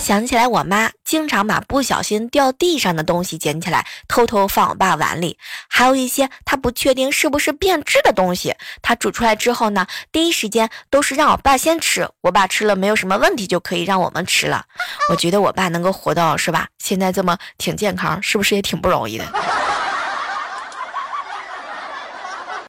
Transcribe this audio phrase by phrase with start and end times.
[0.00, 5.36] 想起来我妈经常把不小心掉地上的东西捡起来偷偷放我爸碗里
[5.68, 14.64] 还有一些她不确定是不是变质的东西她煮出来之后呢第一时间都是让我爸先吃我爸吃了没有什么问题就可以让我们吃了。
[15.10, 19.69] 我觉得我爸能够活到是吧现在这么挺健康是不是也挺不容易的？